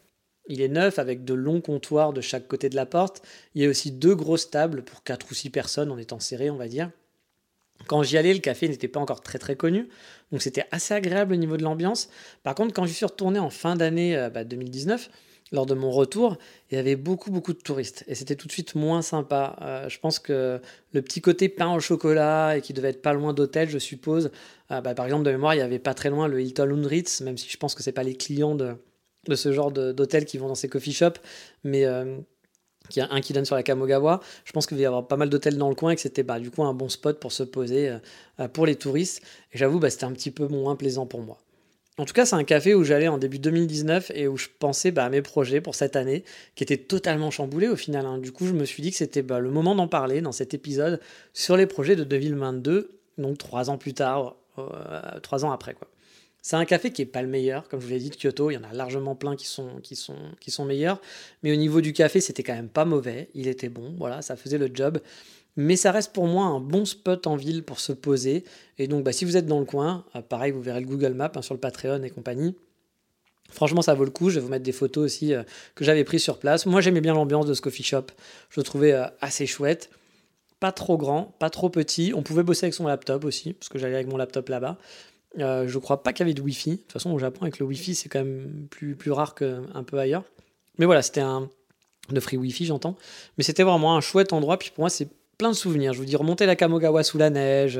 [0.48, 3.22] Il est neuf avec de longs comptoirs de chaque côté de la porte.
[3.54, 6.50] Il y a aussi deux grosses tables pour quatre ou six personnes en étant serré,
[6.50, 6.90] on va dire.
[7.86, 9.88] Quand j'y allais, le café n'était pas encore très très connu,
[10.32, 12.08] donc c'était assez agréable au niveau de l'ambiance.
[12.42, 15.16] Par contre, quand je suis retourné en fin d'année 2019, euh, bah,
[15.52, 16.36] lors de mon retour,
[16.70, 19.56] il y avait beaucoup beaucoup de touristes et c'était tout de suite moins sympa.
[19.62, 20.60] Euh, je pense que
[20.92, 24.32] le petit côté pain au chocolat et qui devait être pas loin d'hôtel, je suppose.
[24.72, 27.20] Euh, bah, par exemple, de mémoire, il y avait pas très loin le Hilton Undritz,
[27.20, 28.74] même si je pense que c'est pas les clients de,
[29.28, 31.20] de ce genre d'hôtels qui vont dans ces coffee shops,
[31.64, 32.16] mais euh,
[32.88, 34.20] qui a un qui donne sur la Kamogawa.
[34.44, 36.22] Je pense qu'il va y avoir pas mal d'hôtels dans le coin et que c'était
[36.22, 37.98] bah, du coup un bon spot pour se poser euh,
[38.40, 39.22] euh, pour les touristes.
[39.52, 41.38] Et j'avoue, bah, c'était un petit peu moins plaisant pour moi.
[41.98, 44.90] En tout cas, c'est un café où j'allais en début 2019 et où je pensais
[44.90, 48.04] bah, à mes projets pour cette année, qui étaient totalement chamboulés au final.
[48.04, 48.18] Hein.
[48.18, 50.52] Du coup, je me suis dit que c'était bah, le moment d'en parler dans cet
[50.52, 51.00] épisode
[51.32, 54.36] sur les projets de 2022, donc trois ans plus tard,
[55.22, 55.72] trois ans après.
[55.72, 55.88] quoi.
[56.46, 58.52] C'est un café qui n'est pas le meilleur, comme je vous l'ai dit, de Kyoto.
[58.52, 61.00] Il y en a largement plein qui sont, qui sont, qui sont meilleurs.
[61.42, 63.30] Mais au niveau du café, c'était quand même pas mauvais.
[63.34, 65.00] Il était bon, voilà, ça faisait le job.
[65.56, 68.44] Mais ça reste pour moi un bon spot en ville pour se poser.
[68.78, 71.14] Et donc, bah, si vous êtes dans le coin, euh, pareil, vous verrez le Google
[71.14, 72.54] Maps hein, sur le Patreon et compagnie.
[73.50, 74.30] Franchement, ça vaut le coup.
[74.30, 75.42] Je vais vous mettre des photos aussi euh,
[75.74, 76.64] que j'avais prises sur place.
[76.64, 78.04] Moi, j'aimais bien l'ambiance de ce coffee shop.
[78.50, 79.90] Je le trouvais euh, assez chouette.
[80.60, 82.12] Pas trop grand, pas trop petit.
[82.14, 84.78] On pouvait bosser avec son laptop aussi, parce que j'allais avec mon laptop là-bas.
[85.38, 86.70] Euh, je crois pas qu'il y avait de Wi-Fi.
[86.70, 89.84] De toute façon, au Japon, avec le Wi-Fi, c'est quand même plus, plus rare qu'un
[89.86, 90.24] peu ailleurs.
[90.78, 91.48] Mais voilà, c'était un.
[92.10, 92.96] de free Wi-Fi, j'entends.
[93.38, 94.58] Mais c'était vraiment un chouette endroit.
[94.58, 95.92] Puis pour moi, c'est plein de souvenirs.
[95.92, 97.78] Je vous dis, remonter la Kamogawa sous la neige.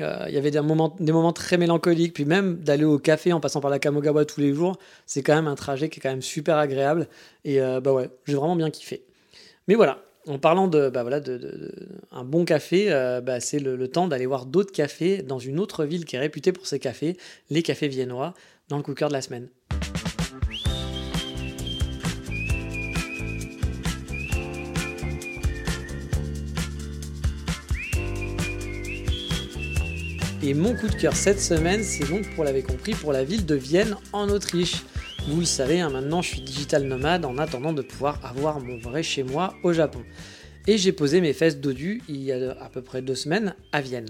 [0.00, 2.14] Euh, il y avait des moments, très mélancoliques.
[2.14, 5.34] Puis même d'aller au café en passant par la Kamogawa tous les jours, c'est quand
[5.34, 7.08] même un trajet qui est quand même super agréable.
[7.44, 9.02] Et euh, bah ouais, j'ai vraiment bien kiffé.
[9.66, 11.72] Mais voilà, en parlant de, bah de,
[12.12, 15.84] un bon café, euh, bah c'est le, temps d'aller voir d'autres cafés dans une autre
[15.84, 17.16] ville qui est réputée pour ses cafés,
[17.48, 18.34] les cafés viennois,
[18.68, 19.48] dans le cooker de la semaine.
[30.42, 33.44] Et mon coup de cœur cette semaine, c'est donc, pour l'avez compris, pour la ville
[33.44, 34.84] de Vienne en Autriche.
[35.28, 38.78] Vous le savez, hein, maintenant je suis digital nomade en attendant de pouvoir avoir mon
[38.78, 40.02] vrai chez moi au Japon.
[40.66, 43.82] Et j'ai posé mes fesses dodues il y a à peu près deux semaines à
[43.82, 44.08] Vienne.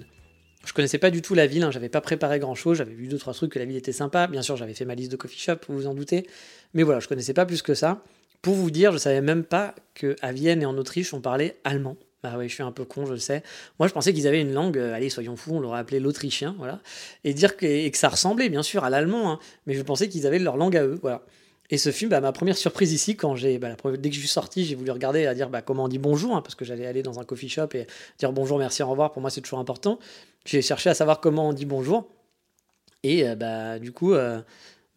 [0.64, 3.08] Je connaissais pas du tout la ville, hein, j'avais pas préparé grand chose, j'avais vu
[3.08, 4.28] deux trois trucs que la ville était sympa.
[4.28, 6.24] Bien sûr, j'avais fait ma liste de coffee shop, vous vous en doutez.
[6.72, 8.04] Mais voilà, je connaissais pas plus que ça.
[8.40, 11.58] Pour vous dire, je savais même pas que à Vienne et en Autriche, on parlait
[11.64, 11.96] allemand.
[12.22, 13.44] Bah oui, je suis un peu con, je le sais.
[13.78, 16.56] Moi, je pensais qu'ils avaient une langue, euh, allez, soyons fous, on l'aurait appelé l'autrichien,
[16.58, 16.80] voilà.
[17.22, 20.08] Et dire que, et que ça ressemblait, bien sûr, à l'allemand, hein, mais je pensais
[20.08, 21.22] qu'ils avaient leur langue à eux, voilà.
[21.70, 24.28] Et ce film, bah, ma première surprise ici, quand j'ai, bah, dès que je suis
[24.28, 26.86] sorti, j'ai voulu regarder à dire bah, comment on dit bonjour, hein, parce que j'allais
[26.86, 27.86] aller dans un coffee shop et
[28.18, 29.12] dire bonjour, merci, au revoir.
[29.12, 29.98] Pour moi, c'est toujours important.
[30.46, 32.08] J'ai cherché à savoir comment on dit bonjour.
[33.02, 34.40] Et euh, bah, du coup, euh,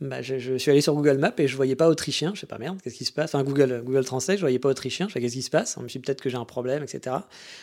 [0.02, 2.32] bah, je, suis allé sur Google Maps et je voyais pas autrichien.
[2.34, 3.36] Je sais pas, merde, qu'est-ce qui se passe?
[3.36, 5.08] Enfin, Google, Google Translate, je voyais pas autrichien.
[5.08, 5.76] Je sais qu'est-ce qui se passe?
[5.78, 7.18] Je me suis peut-être que j'ai un problème, etc.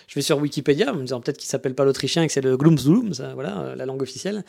[0.06, 2.40] Je vais sur Wikipédia en me disant peut-être qu'il s'appelle pas l'autrichien et que c'est
[2.40, 4.44] le Glumslum, voilà, euh, la langue officielle.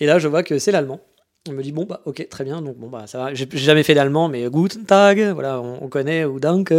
[0.00, 1.00] Et là, je vois que c'est l'allemand.
[1.46, 3.82] On me dit bon bah ok très bien donc bon bah ça va j'ai jamais
[3.82, 6.72] fait d'allemand mais Guten Tag voilà on, connaît ou Danke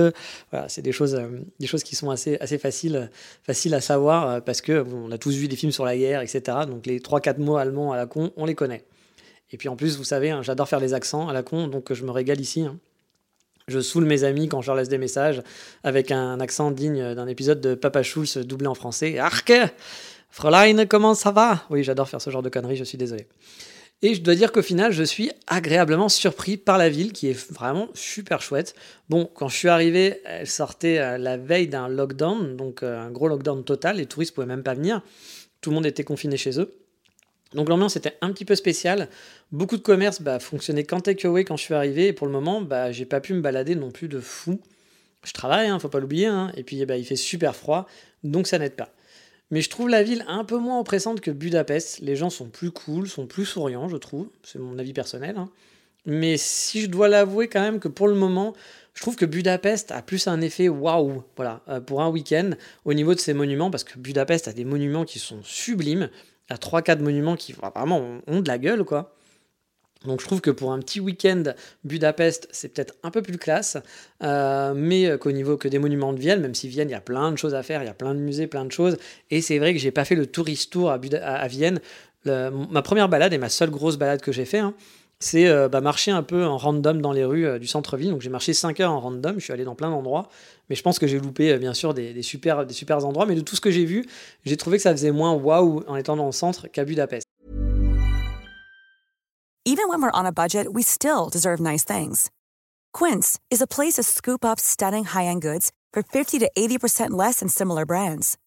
[0.49, 1.27] voilà c'est des choses euh,
[1.59, 3.11] des choses qui sont assez assez faciles
[3.43, 6.21] faciles à savoir euh, parce que on a tous vu des films sur la guerre
[6.21, 8.85] etc donc les trois quatre mots allemands à la con on les connaît
[9.51, 11.93] et puis en plus vous savez hein, j'adore faire les accents à la con donc
[11.93, 12.77] je me régale ici hein.
[13.67, 15.41] Je saoule mes amis quand je leur laisse des messages
[15.83, 19.17] avec un accent digne d'un épisode de Papa Schulz doublé en français.
[19.17, 19.53] Arke
[20.29, 21.63] Fräulein, comment ça va?
[21.71, 23.25] Oui, j'adore faire ce genre de conneries, je suis désolé.
[24.03, 27.51] Et je dois dire qu'au final, je suis agréablement surpris par la ville qui est
[27.51, 28.75] vraiment super chouette.
[29.09, 33.09] Bon, quand je suis arrivé, elle sortait euh, la veille d'un lockdown, donc euh, un
[33.09, 35.01] gros lockdown total, les touristes pouvaient même pas venir.
[35.61, 36.71] Tout le monde était confiné chez eux.
[37.55, 39.09] Donc l'ambiance était un petit peu spéciale.
[39.51, 42.07] Beaucoup de commerces bah, fonctionnaient qu'en takeaway quand je suis arrivé.
[42.07, 44.59] Et pour le moment, bah, j'ai pas pu me balader non plus de fou.
[45.23, 46.27] Je travaille, hein, faut pas l'oublier.
[46.27, 46.51] Hein.
[46.55, 47.87] Et puis bah, il fait super froid,
[48.23, 48.89] donc ça n'aide pas.
[49.51, 51.99] Mais je trouve la ville un peu moins oppressante que Budapest.
[51.99, 54.29] Les gens sont plus cool, sont plus souriants, je trouve.
[54.43, 55.37] C'est mon avis personnel.
[55.37, 55.49] Hein.
[56.05, 58.53] Mais si je dois l'avouer quand même que pour le moment,
[58.93, 62.51] je trouve que Budapest a plus un effet waouh, voilà, euh, pour un week-end
[62.85, 66.09] au niveau de ses monuments, parce que Budapest a des monuments qui sont sublimes.
[66.49, 69.15] Il y a 3-4 monuments qui vraiment ont de la gueule, quoi.
[70.05, 71.43] Donc je trouve que pour un petit week-end
[71.83, 73.77] Budapest, c'est peut-être un peu plus classe,
[74.23, 77.01] euh, mais qu'au niveau que des monuments de Vienne, même si Vienne, il y a
[77.01, 78.97] plein de choses à faire, il y a plein de musées, plein de choses,
[79.31, 81.79] et c'est vrai que j'ai pas fait le tourist tour à, à, Vienne.
[82.25, 84.75] ma première balade et ma seule grosse balade que j'ai fait, hein,
[85.19, 88.11] c'est euh, bah, marcher un peu en random dans les rues euh, du centre-ville.
[88.11, 90.29] Donc j'ai marché 5 heures en random, je suis allé dans plein d'endroits,
[90.69, 92.57] mais je pense que j'ai loupé bien sûr des, des super
[93.05, 94.05] endroits, mais de tout ce que j'ai vu,
[94.45, 97.25] j'ai trouvé que ça faisait moins waouh en étant dans le centre qu'à Budapest.
[99.67, 102.29] Even when we're on a budget, we still deserve nice things.
[102.93, 107.39] Quince is a place to scoop up stunning high-end goods for 50 to 80% less
[107.39, 108.37] than similar brands.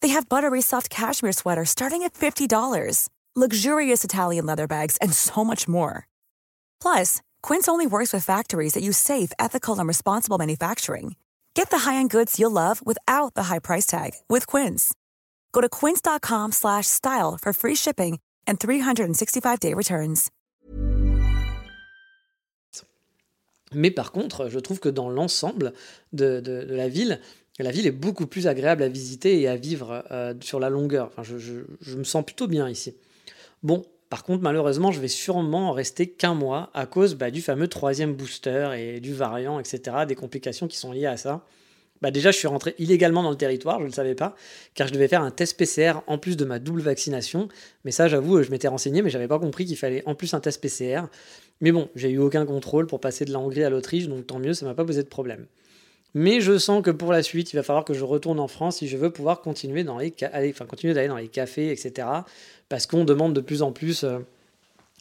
[0.00, 5.44] They have buttery soft cashmere sweaters starting at $50, luxurious Italian leather bags, and so
[5.44, 6.06] much more.
[6.80, 11.16] Plus, Quince only works with factories that use safe, ethical, and responsible manufacturing.
[11.54, 14.94] Get the high-end goods you'll love without the high price tag with Quince.
[15.52, 20.30] Go to quince.com/style for free shipping and 365-day returns.
[23.74, 25.72] Mais par contre, je trouve que dans l'ensemble
[26.12, 27.20] de, la ville,
[27.58, 31.10] la ville est beaucoup plus agréable à visiter et à vivre euh, sur la longueur.
[31.22, 32.94] Je, me sens plutôt bien ici.
[33.62, 37.68] Bon, par contre, malheureusement, je vais sûrement rester qu'un mois à cause bah, du fameux
[37.68, 41.44] troisième booster et du variant, etc., des complications qui sont liées à ça.
[42.00, 44.36] Bah déjà, je suis rentré illégalement dans le territoire, je ne le savais pas,
[44.74, 47.48] car je devais faire un test PCR en plus de ma double vaccination.
[47.84, 50.40] Mais ça, j'avoue, je m'étais renseigné, mais j'avais pas compris qu'il fallait en plus un
[50.40, 51.02] test PCR.
[51.60, 54.38] Mais bon, j'ai eu aucun contrôle pour passer de la Hongrie à l'Autriche, donc tant
[54.38, 55.46] mieux, ça m'a pas posé de problème.
[56.14, 58.78] Mais je sens que pour la suite, il va falloir que je retourne en France
[58.78, 60.10] si je veux pouvoir continuer enfin,
[60.82, 62.08] d'aller dans les cafés, etc.
[62.68, 64.04] Parce qu'on demande de plus en plus.
[64.04, 64.18] Euh,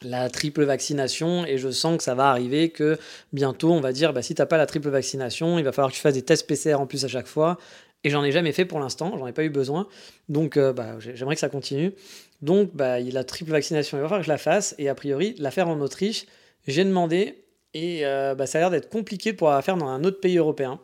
[0.04, 2.98] la triple vaccination et je sens que ça va arriver que
[3.34, 5.96] bientôt on va dire bah, si t'as pas la triple vaccination il va falloir que
[5.96, 7.58] tu fasses des tests PCR en plus à chaque fois.
[8.04, 9.88] Et j'en ai jamais fait pour l'instant j'en ai pas eu besoin.
[10.30, 11.93] Donc euh, bah, j'aimerais que ça continue.
[12.41, 14.76] Donc bah, la triple vaccination il va falloir que je la fasse.
[14.78, 16.26] Et a priori la faire en Autriche
[16.67, 17.43] j'ai demandé.
[17.74, 20.38] Et euh, bah, ça a l'air d'être compliqué pour la faire dans un autre pays
[20.38, 20.80] européen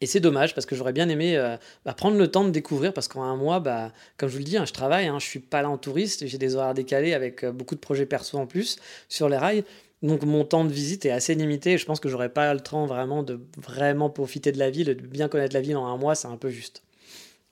[0.00, 2.94] et c'est dommage parce que j'aurais bien aimé euh, bah, prendre le temps de découvrir
[2.94, 5.26] parce qu'en un mois, bah, comme je vous le dis, hein, je travaille, hein, je
[5.26, 8.38] suis pas là en touriste, j'ai des horaires décalés avec euh, beaucoup de projets perso
[8.38, 9.64] en plus sur les rails.
[10.02, 11.76] Donc mon temps de visite est assez limité.
[11.76, 14.94] je pense que j'aurais pas le temps vraiment de vraiment profiter de la ville, de
[14.94, 16.82] bien connaître la ville en un mois, c'est un peu juste.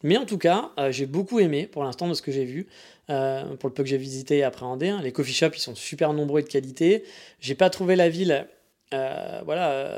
[0.02, 2.66] Mais en tout cas, euh, j'ai beaucoup aimé pour l'instant de ce que j'ai vu,
[3.06, 4.88] pour le peu que j'ai visité et appréhendé.
[4.88, 5.00] Hein.
[5.02, 7.04] Les coffee shops, ils sont super nombreux et de qualité.
[7.40, 8.46] J'ai pas trouvé la ville,
[8.92, 9.90] voilà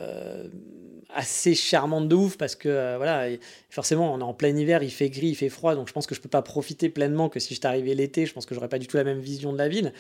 [1.14, 3.28] assez charmante de ouf parce que euh, voilà,
[3.70, 6.06] forcément on est en plein hiver, il fait gris, il fait froid, donc je pense
[6.06, 8.68] que je peux pas profiter pleinement que si j'étais arrivé l'été, je pense que j'aurais
[8.68, 9.92] pas du tout la même vision de la ville.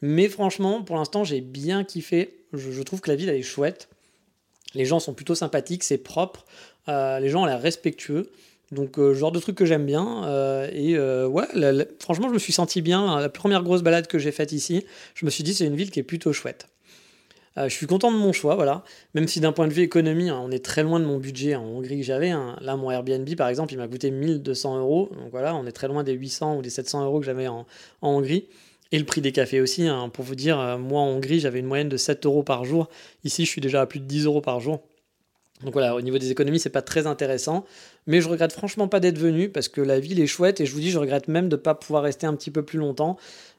[0.00, 2.44] Mais franchement, pour l'instant, j'ai bien kiffé.
[2.52, 3.88] Je, trouve que la ville elle est chouette.
[4.74, 6.46] Les gens sont plutôt sympathiques, c'est propre.
[6.86, 8.30] les gens ont l'air respectueux.
[8.70, 10.22] Donc, genre de truc que j'aime bien.
[10.72, 11.46] et ouais,
[11.98, 13.18] franchement, je me suis senti bien.
[13.18, 14.84] La première grosse balade que j'ai faite ici,
[15.14, 16.68] je me suis dit, c'est une ville qui est plutôt chouette.
[17.56, 18.84] Je suis content de mon choix, voilà.
[19.14, 21.56] Même si d'un point de vue économie, hein, on est très loin de mon budget
[21.56, 22.30] en Hongrie que j'avais.
[22.30, 22.56] Hein.
[22.60, 25.10] Là, mon Airbnb, par exemple, il m'a coûté 1200 euros.
[25.20, 27.66] Donc voilà, on est très loin des 800 ou des 700 euros que j'avais en,
[28.02, 28.46] Hongrie.
[28.90, 30.08] Et le prix des cafés aussi, hein.
[30.08, 32.88] pour vous dire, euh, moi en Hongrie, j'avais une moyenne de 7 euros par jour.
[33.24, 34.80] Ici, je suis déjà à plus de 10 euros par jour.
[35.62, 37.64] Donc voilà, au niveau des économies, c'est pas très intéressant.
[38.06, 40.72] Mais je regrette franchement pas d'être venu parce que la ville est chouette et je
[40.72, 43.16] vous dis, je regrette même de ne pas pouvoir rester un petit peu plus longtemps.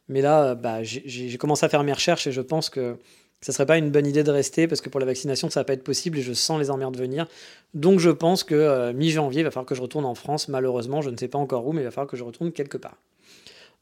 [0.07, 2.97] Mais là, bah, j'ai commencé à faire mes recherches et je pense que
[3.41, 5.63] ça serait pas une bonne idée de rester parce que pour la vaccination, ça va
[5.63, 7.27] pas être possible et je sens les emmerdes venir.
[7.73, 10.49] Donc je pense que euh, mi-janvier, il va falloir que je retourne en France.
[10.49, 12.77] Malheureusement, je ne sais pas encore où, mais il va falloir que je retourne quelque
[12.77, 12.97] part.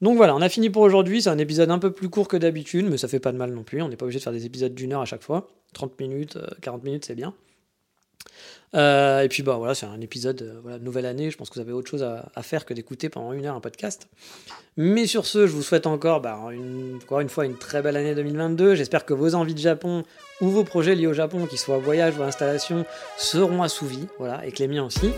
[0.02, 1.24] Donc voilà, on a fini pour aujourd'hui.
[1.24, 3.52] C'est un épisode un peu plus court que d'habitude, mais ça fait pas de mal
[3.52, 3.82] non plus.
[3.82, 5.48] On n'est pas obligé de faire des épisodes d'une heure à chaque fois.
[5.74, 7.34] 30 minutes, 40 euh, minutes, c'est bien.
[8.76, 11.32] Euh, et puis bah voilà, c'est un épisode euh, nouvelle année.
[11.32, 13.62] Je pense que vous avez autre chose à, faire que d'écouter pendant une heure un
[13.62, 14.08] podcast.
[14.76, 17.98] Mais sur ce, je vous souhaite encore, bah, une, encore une fois une très belle
[17.98, 18.76] année 2022.
[18.76, 20.04] J'espère que vos envies de Japon
[20.42, 22.86] ou vos projets liés au Japon, qu'ils soient voyage ou installation,
[23.18, 24.08] seront assouvis.
[24.20, 25.12] Voilà, et que les miens aussi.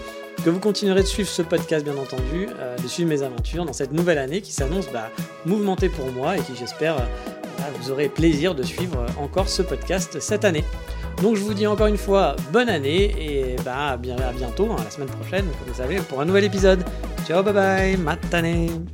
[0.46, 3.74] Que vous continuerez de suivre ce podcast, bien entendu, euh, de suivre mes aventures dans
[3.74, 5.10] cette nouvelle année qui s'annonce bah,
[5.46, 10.22] mouvementée pour moi et qui, j'espère, bah, vous aurez plaisir de suivre encore ce podcast
[10.22, 10.64] cette année.
[11.22, 14.90] Donc je vous dis encore une fois bonne année et bah à bientôt, hein, la
[14.90, 16.84] semaine prochaine, comme vous savez, pour un nouvel épisode.
[17.28, 18.86] Ciao, bye bye, matane